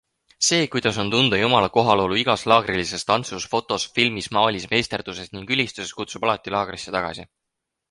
See, 0.45 0.67
kuidas 0.75 0.95
on 1.01 1.09
tunda 1.15 1.39
Jumala 1.41 1.69
kohalolu 1.75 2.17
igas 2.21 2.45
laagrilises, 2.53 3.05
tantsus, 3.11 3.47
fotos, 3.53 3.87
filmis, 3.99 4.31
maalis, 4.39 4.67
meisterduses 4.75 5.31
ning 5.37 5.47
ülistuses, 5.59 5.95
kutsub 6.03 6.29
alati 6.29 6.57
laagrisse 6.59 6.99
tagasi! 6.99 7.31